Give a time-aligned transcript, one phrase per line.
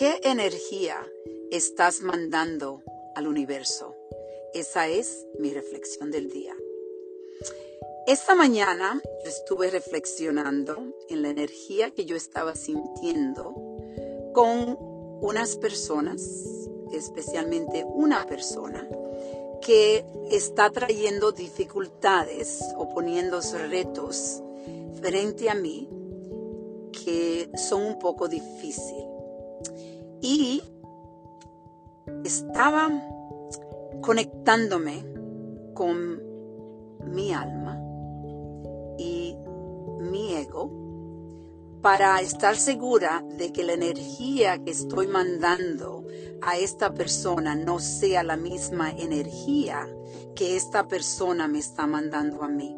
[0.00, 0.96] ¿Qué energía
[1.50, 2.82] estás mandando
[3.14, 3.94] al universo?
[4.54, 6.56] Esa es mi reflexión del día.
[8.06, 13.54] Esta mañana estuve reflexionando en la energía que yo estaba sintiendo
[14.32, 14.78] con
[15.20, 16.22] unas personas,
[16.94, 18.88] especialmente una persona
[19.60, 24.42] que está trayendo dificultades o poniendo retos
[24.98, 25.90] frente a mí
[27.04, 29.19] que son un poco difíciles.
[30.20, 30.62] Y
[32.24, 32.90] estaba
[34.02, 35.04] conectándome
[35.74, 36.22] con
[37.06, 37.80] mi alma
[38.98, 39.36] y
[40.00, 40.80] mi ego
[41.82, 46.04] para estar segura de que la energía que estoy mandando
[46.42, 49.88] a esta persona no sea la misma energía
[50.34, 52.76] que esta persona me está mandando a mí.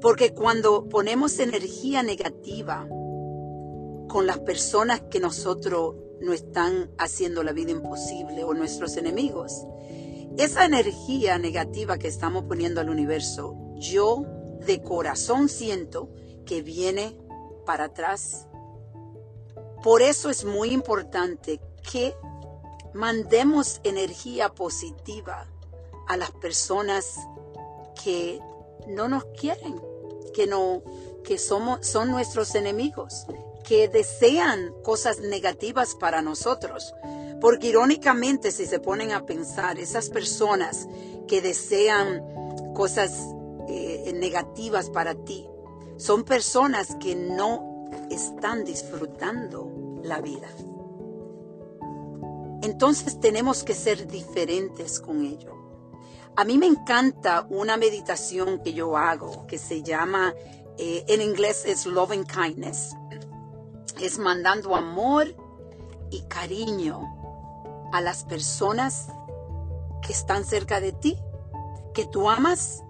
[0.00, 2.88] Porque cuando ponemos energía negativa
[4.08, 9.64] con las personas que nosotros no están haciendo la vida imposible o nuestros enemigos,
[10.36, 14.24] esa energía negativa que estamos poniendo al universo, yo
[14.66, 16.10] de corazón siento
[16.44, 17.16] que viene
[17.66, 18.46] para atrás.
[19.82, 22.14] Por eso es muy importante que
[22.94, 25.46] mandemos energía positiva
[26.08, 27.18] a las personas
[28.02, 28.40] que
[28.86, 29.80] no nos quieren,
[30.34, 30.82] que no
[31.24, 33.26] que somos son nuestros enemigos,
[33.68, 36.94] que desean cosas negativas para nosotros.
[37.38, 40.88] Porque irónicamente, si se ponen a pensar, esas personas
[41.28, 42.24] que desean
[42.74, 43.12] cosas
[43.68, 45.46] eh, negativas para ti,
[45.98, 50.48] son personas que no están disfrutando la vida.
[52.62, 55.54] Entonces tenemos que ser diferentes con ello.
[56.36, 60.34] A mí me encanta una meditación que yo hago que se llama,
[60.78, 62.94] eh, en inglés es Loving Kindness.
[64.00, 65.34] Es mandando amor
[66.10, 67.00] y cariño
[67.92, 69.08] a las personas
[70.02, 71.18] que están cerca de ti,
[71.94, 72.82] que tú amas,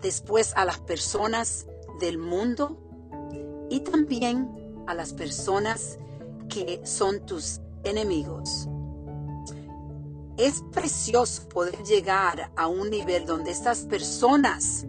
[0.00, 1.66] después a las personas
[2.00, 2.78] del mundo
[3.70, 5.98] y también a las personas
[6.48, 8.68] que son tus enemigos.
[10.36, 14.86] Es precioso poder llegar a un nivel donde estas personas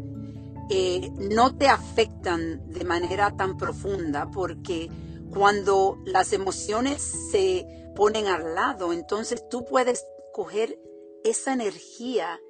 [0.70, 4.90] eh, no te afectan de manera tan profunda porque
[5.34, 7.02] cuando las emociones
[7.32, 10.80] se ponen al lado, entonces tú puedes coger
[11.24, 12.42] esa energía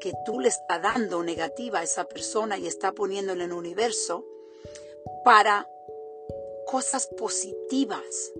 [0.00, 4.24] que tú le estás dando negativa a esa persona y está poniendo en el universo
[5.24, 5.68] para
[6.66, 8.32] cosas positivas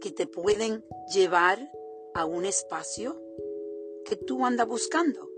[0.00, 1.70] que te pueden llevar
[2.14, 3.20] a un espacio
[4.04, 5.28] que tú andas buscando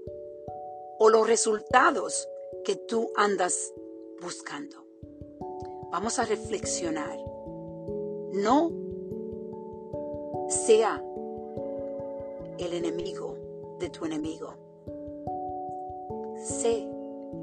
[0.99, 2.29] o los resultados
[2.65, 3.73] que tú andas
[4.21, 4.87] buscando.
[5.91, 7.32] Vamos a reflexionar.
[8.33, 8.71] No
[10.49, 11.03] sea
[12.59, 13.37] el enemigo
[13.79, 14.55] de tu enemigo
[16.43, 16.89] sé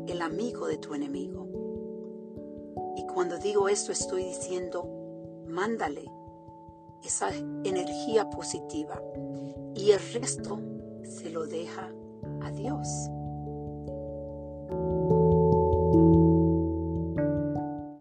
[0.08, 1.48] el amigo de tu enemigo.
[2.96, 4.88] Y cuando digo esto estoy diciendo,
[5.48, 6.06] mándale
[7.04, 7.30] esa
[7.64, 9.02] energía positiva
[9.76, 10.60] y el resto
[11.04, 11.92] se lo deja
[12.42, 12.88] a Dios.